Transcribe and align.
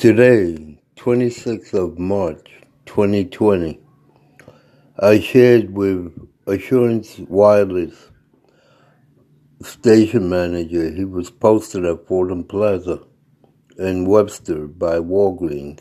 Today, 0.00 0.78
26th 0.96 1.74
of 1.74 1.98
March, 1.98 2.62
2020, 2.86 3.78
I 4.98 5.20
shared 5.20 5.74
with 5.74 6.26
Assurance 6.46 7.18
Wireless 7.18 8.10
station 9.60 10.30
manager. 10.30 10.90
He 10.90 11.04
was 11.04 11.28
posted 11.30 11.84
at 11.84 12.06
Fordham 12.06 12.44
Plaza 12.44 13.02
in 13.78 14.06
Webster 14.06 14.66
by 14.66 14.94
Walgreens, 15.00 15.80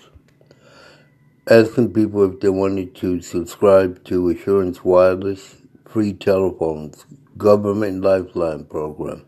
asking 1.49 1.93
people 1.93 2.29
if 2.29 2.41
they 2.41 2.49
wanted 2.49 2.95
to 2.95 3.21
subscribe 3.21 4.03
to 4.03 4.27
Assurance 4.27 4.83
Wireless 4.83 5.61
free 5.87 6.11
telephones 6.11 7.05
government 7.37 8.01
lifeline 8.01 8.65
program. 8.65 9.25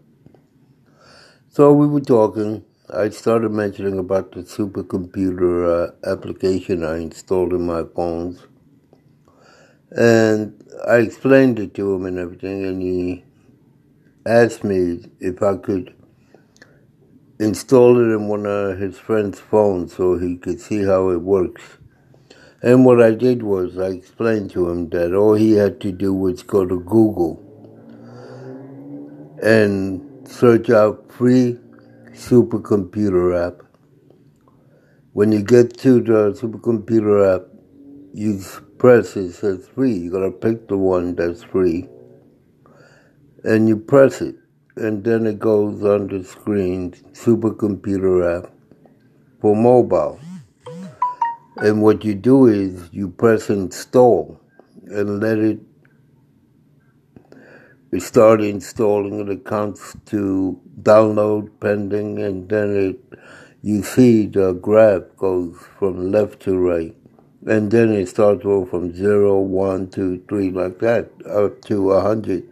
So 1.47 1.71
we 1.71 1.87
were 1.87 2.01
talking 2.01 2.65
I 2.93 3.07
started 3.07 3.53
mentioning 3.53 3.97
about 3.99 4.33
the 4.33 4.41
supercomputer 4.41 5.93
uh, 6.03 6.11
application 6.11 6.83
I 6.83 6.97
installed 6.97 7.53
in 7.53 7.65
my 7.65 7.83
phones. 7.95 8.45
And 9.91 10.61
I 10.85 10.97
explained 10.97 11.57
it 11.59 11.73
to 11.75 11.93
him 11.93 12.05
and 12.05 12.19
everything, 12.19 12.65
and 12.65 12.81
he 12.81 13.23
asked 14.25 14.65
me 14.65 15.05
if 15.21 15.41
I 15.41 15.55
could 15.55 15.95
install 17.39 17.97
it 17.97 18.13
in 18.13 18.27
one 18.27 18.45
of 18.45 18.77
his 18.77 18.97
friend's 18.97 19.39
phones 19.39 19.95
so 19.95 20.17
he 20.17 20.35
could 20.35 20.59
see 20.59 20.83
how 20.83 21.11
it 21.11 21.21
works. 21.21 21.77
And 22.61 22.83
what 22.83 23.01
I 23.01 23.11
did 23.11 23.41
was 23.41 23.77
I 23.77 23.87
explained 23.87 24.51
to 24.51 24.69
him 24.69 24.89
that 24.89 25.13
all 25.15 25.35
he 25.35 25.53
had 25.53 25.79
to 25.81 25.93
do 25.93 26.13
was 26.13 26.43
go 26.43 26.65
to 26.65 26.79
Google 26.81 27.41
and 29.41 30.27
search 30.27 30.69
out 30.69 31.09
free 31.09 31.57
supercomputer 32.13 33.47
app. 33.47 33.61
When 35.13 35.31
you 35.31 35.41
get 35.41 35.77
to 35.79 36.01
the 36.01 36.31
supercomputer 36.31 37.35
app, 37.35 37.47
you 38.13 38.41
press 38.77 39.15
it 39.15 39.33
says 39.33 39.67
free. 39.67 39.93
You 39.93 40.11
gotta 40.11 40.31
pick 40.31 40.67
the 40.67 40.77
one 40.77 41.15
that's 41.15 41.43
free, 41.43 41.87
and 43.43 43.67
you 43.67 43.77
press 43.77 44.21
it, 44.21 44.35
and 44.75 45.03
then 45.03 45.25
it 45.25 45.39
goes 45.39 45.83
on 45.83 46.07
the 46.07 46.23
screen 46.23 46.91
supercomputer 47.13 48.43
app 48.43 48.51
for 49.39 49.55
mobile. 49.55 50.19
And 51.57 51.81
what 51.81 52.03
you 52.03 52.15
do 52.15 52.47
is 52.47 52.89
you 52.91 53.09
press 53.09 53.49
install 53.49 54.39
and 54.87 55.19
let 55.19 55.37
it 55.37 55.59
we 57.91 57.99
start 57.99 58.41
installing 58.41 59.19
it. 59.19 59.29
It 59.29 59.43
comes 59.43 59.95
to 60.07 60.59
download 60.81 61.49
pending, 61.59 62.19
and 62.19 62.47
then 62.47 62.75
it 62.75 63.19
you 63.61 63.83
see 63.83 64.25
the 64.25 64.53
graph 64.53 65.03
goes 65.17 65.55
from 65.77 66.11
left 66.11 66.39
to 66.43 66.57
right, 66.57 66.95
and 67.45 67.69
then 67.69 67.91
it 67.91 68.07
starts 68.07 68.43
off 68.45 68.69
from 68.69 68.95
zero, 68.95 69.39
one, 69.39 69.89
two, 69.89 70.23
three, 70.27 70.49
like 70.49 70.79
that, 70.79 71.11
up 71.27 71.61
to 71.65 71.91
a 71.91 72.01
hundred 72.01 72.51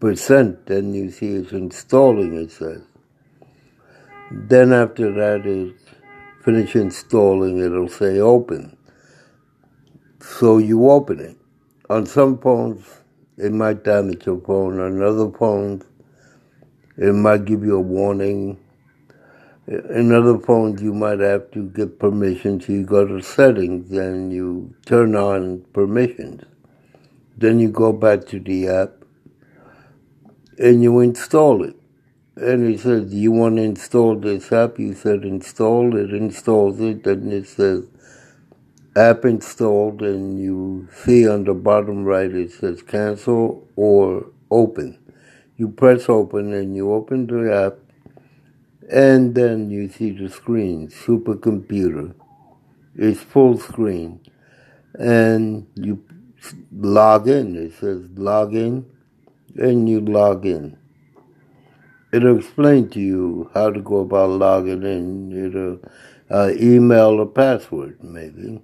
percent. 0.00 0.66
Then 0.66 0.94
you 0.94 1.10
see 1.10 1.34
it's 1.34 1.52
installing. 1.52 2.34
It 2.34 2.50
says. 2.50 2.82
Then 4.32 4.72
after 4.72 5.12
that 5.12 5.46
is 5.46 5.72
finish 6.42 6.74
installing. 6.74 7.58
It'll 7.58 7.88
say 7.88 8.18
open. 8.18 8.76
So 10.20 10.58
you 10.58 10.90
open 10.90 11.20
it. 11.20 11.36
On 11.90 12.06
some 12.06 12.38
phones 12.38 12.99
it 13.40 13.52
might 13.52 13.84
damage 13.84 14.26
your 14.26 14.40
phone. 14.40 14.78
Another 14.80 15.30
phone, 15.30 15.82
it 16.98 17.14
might 17.14 17.46
give 17.46 17.64
you 17.64 17.76
a 17.76 17.80
warning. 17.80 18.58
In 19.66 20.12
other 20.12 20.38
phones, 20.38 20.82
you 20.82 20.92
might 20.92 21.20
have 21.20 21.50
to 21.52 21.70
get 21.70 21.98
permission. 21.98 22.60
So 22.60 22.72
you 22.72 22.84
go 22.84 23.06
to 23.06 23.22
settings 23.22 23.92
and 23.92 24.32
you 24.32 24.74
turn 24.84 25.16
on 25.16 25.64
permissions. 25.72 26.42
Then 27.36 27.60
you 27.60 27.70
go 27.70 27.92
back 27.92 28.26
to 28.26 28.40
the 28.40 28.68
app 28.68 28.90
and 30.58 30.82
you 30.82 31.00
install 31.00 31.64
it. 31.64 31.76
And 32.36 32.74
it 32.74 32.80
says, 32.80 33.10
Do 33.10 33.16
you 33.16 33.32
want 33.32 33.56
to 33.56 33.62
install 33.62 34.16
this 34.16 34.52
app? 34.52 34.78
You 34.78 34.94
said 34.94 35.24
install 35.24 35.96
it, 35.96 36.12
installs 36.12 36.80
it, 36.80 37.04
then 37.04 37.32
it 37.32 37.46
says 37.46 37.84
app 38.96 39.24
installed 39.24 40.02
and 40.02 40.40
you 40.40 40.88
see 41.04 41.28
on 41.28 41.44
the 41.44 41.54
bottom 41.54 42.04
right 42.04 42.32
it 42.32 42.50
says 42.50 42.82
cancel 42.82 43.68
or 43.76 44.26
open. 44.50 44.98
You 45.56 45.68
press 45.68 46.08
open 46.08 46.52
and 46.52 46.74
you 46.74 46.92
open 46.92 47.26
the 47.26 47.54
app 47.54 47.78
and 48.90 49.34
then 49.34 49.70
you 49.70 49.88
see 49.88 50.10
the 50.10 50.28
screen, 50.28 50.88
supercomputer. 50.88 52.14
It's 52.96 53.20
full 53.20 53.58
screen 53.58 54.20
and 54.94 55.68
you 55.76 56.04
log 56.72 57.28
in. 57.28 57.56
It 57.56 57.74
says 57.74 58.02
log 58.16 58.56
in 58.56 58.86
and 59.54 59.88
you 59.88 60.00
log 60.00 60.46
in. 60.46 60.76
It'll 62.12 62.38
explain 62.38 62.88
to 62.90 63.00
you 63.00 63.50
how 63.54 63.70
to 63.70 63.80
go 63.80 63.98
about 63.98 64.30
logging 64.30 64.82
in. 64.82 65.46
It'll 65.46 65.78
uh, 66.28 66.50
email 66.56 67.20
a 67.20 67.26
password 67.26 68.02
maybe 68.02 68.60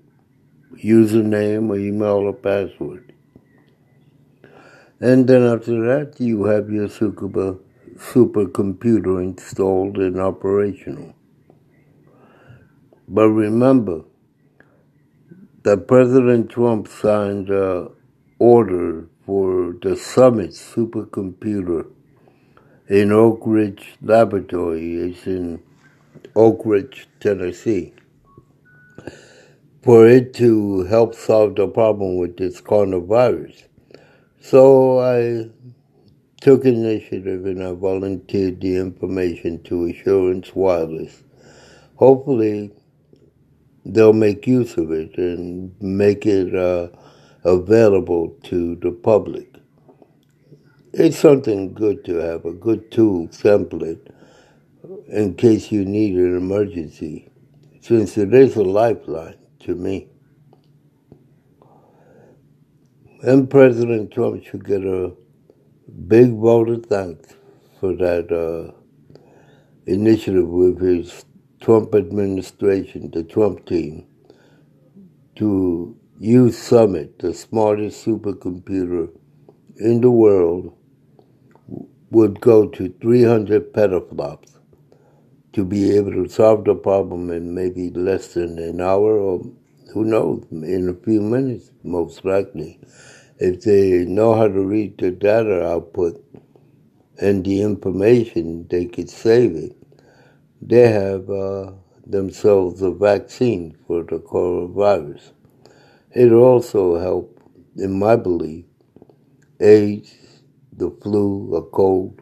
username 0.75 1.71
or 1.71 1.79
email 1.79 2.27
or 2.29 2.33
password. 2.33 3.13
And 5.01 5.29
then 5.29 5.43
after 5.43 5.81
that, 5.87 6.21
you 6.21 6.45
have 6.45 6.71
your 6.71 6.89
super, 6.89 7.57
supercomputer 7.97 9.23
installed 9.23 9.99
and 9.99 10.21
operational. 10.21 11.15
But 13.09 13.29
remember 13.29 14.05
that 15.63 15.87
President 15.87 16.51
Trump 16.51 16.89
signed 16.89 17.51
an 17.51 17.91
order 18.39 19.09
for 19.27 19.77
the 19.83 19.97
Summit 19.97 20.51
supercomputer 20.51 21.91
in 22.89 23.13
Oak 23.13 23.41
Ridge 23.45 23.97
Laboratory. 24.01 24.97
It's 24.97 25.27
in 25.27 25.63
Oak 26.35 26.63
Ridge, 26.65 27.09
Tennessee 27.21 27.93
for 29.87 30.05
it 30.09 30.35
to 30.35 30.83
help 30.87 31.15
solve 31.15 31.55
the 31.55 31.69
problem 31.69 32.17
with 32.17 32.37
this 32.37 32.61
coronavirus. 32.61 33.69
So 34.41 34.99
I 34.99 35.49
took 36.41 36.65
initiative 36.65 37.47
and 37.47 37.63
I 37.63 37.71
volunteered 37.71 38.61
the 38.61 38.79
information 38.79 39.63
to 39.63 39.87
Assurance 39.87 40.57
Wireless. 40.57 41.23
Hopefully, 41.95 42.73
they'll 43.85 44.13
make 44.13 44.45
use 44.49 44.77
of 44.77 44.91
it 44.91 45.17
and 45.19 45.73
make 45.81 46.27
it 46.27 46.53
uh, 46.53 46.89
available 47.45 48.37
to 48.43 48.75
the 48.75 48.91
public. 48.91 49.55
It's 50.95 51.17
something 51.17 51.75
good 51.75 52.05
to 52.07 52.17
have, 52.17 52.45
a 52.45 52.53
good 52.53 52.91
tool, 52.91 53.29
template, 53.29 54.11
in 55.07 55.35
case 55.35 55.71
you 55.71 55.85
need 55.85 56.15
an 56.17 56.37
emergency, 56.37 57.31
since 57.81 58.19
it 58.19 58.35
is 58.35 58.57
a 58.57 58.65
lifeline 58.65 59.37
to 59.61 59.75
me. 59.75 60.09
And 63.23 63.51
President 63.51 64.13
Trump 64.13 64.45
should 64.45 64.65
get 64.65 64.85
a 64.85 65.13
big 66.09 66.35
vote 66.35 66.69
of 66.69 66.87
thanks 66.87 67.35
for 67.81 67.95
that 67.97 68.31
uh, 68.33 68.73
initiative 69.87 70.49
with 70.49 70.81
his 70.81 71.25
Trump 71.61 71.95
administration, 71.95 73.11
the 73.11 73.25
Trump 73.25 73.67
team, 73.67 74.07
to 75.37 75.97
use 76.19 76.59
Summit, 76.59 77.19
the 77.19 77.35
smartest 77.35 78.05
supercomputer 78.07 79.11
in 79.77 80.01
the 80.01 80.11
world, 80.11 80.77
would 82.11 82.41
go 82.41 82.69
to 82.69 82.95
300 83.01 83.73
petaflops 83.73 84.56
to 85.57 85.65
be 85.65 85.97
able 85.97 86.13
to 86.13 86.29
solve 86.29 86.67
the 86.67 86.75
problem 86.75 87.31
in 87.31 87.55
maybe 87.55 87.89
less 87.89 88.35
than 88.35 88.59
an 88.59 88.79
hour 88.79 89.17
or 89.17 89.41
who 89.95 90.05
knows, 90.05 90.45
in 90.51 90.91
a 90.91 91.05
few 91.05 91.23
minutes, 91.23 91.71
most 91.83 92.23
likely. 92.27 92.79
If 93.39 93.63
they 93.63 94.05
know 94.05 94.35
how 94.35 94.49
to 94.49 94.67
read 94.67 94.99
the 94.99 95.11
data 95.13 95.67
output 95.67 96.23
and 97.19 97.43
the 97.43 97.63
information, 97.63 98.67
they 98.69 98.85
could 98.85 99.09
save 99.09 99.57
it. 99.57 99.75
They 100.61 100.89
have 100.93 101.31
uh, 101.31 101.73
themselves 102.07 102.83
a 102.83 102.91
vaccine 102.91 103.79
for 103.87 104.05
the 104.05 104.19
coronavirus. 104.19 105.33
It 106.11 106.33
also 106.33 107.01
help, 107.01 107.41
in 107.77 107.99
my 107.99 108.17
belief, 108.17 108.67
AIDS, 109.61 110.15
the 110.71 110.91
flu, 111.03 111.57
a 111.57 111.63
cold, 111.63 112.21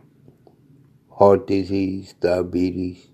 heart 1.11 1.49
disease, 1.49 2.15
diabetes, 2.21 3.09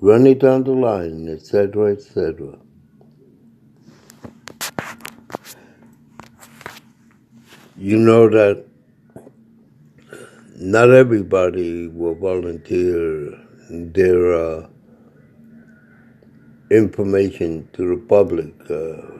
run 0.00 0.26
it 0.26 0.40
down 0.40 0.64
the 0.64 0.72
line, 0.72 1.28
etc., 1.28 1.92
etc. 1.92 2.58
You 7.76 7.96
know 7.98 8.28
that 8.28 8.66
not 10.56 10.90
everybody 10.90 11.88
will 11.88 12.14
volunteer 12.16 13.38
their 13.70 14.34
uh, 14.34 14.66
information 16.70 17.68
to 17.72 17.88
the 17.96 18.02
public. 18.06 18.54
Uh, 18.70 19.14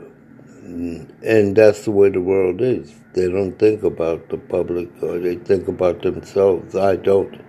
and 1.23 1.57
that's 1.57 1.85
the 1.85 1.91
way 1.91 2.11
the 2.11 2.21
world 2.21 2.61
is. 2.61 2.95
They 3.15 3.31
don't 3.31 3.59
think 3.59 3.83
about 3.85 4.29
the 4.29 4.39
public 4.39 4.91
or 5.03 5.19
they 5.19 5.37
think 5.37 5.69
about 5.69 6.03
themselves. 6.03 6.77
I 6.77 6.97
don't. 6.97 7.41